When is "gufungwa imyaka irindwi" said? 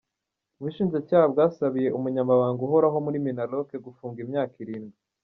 3.85-4.97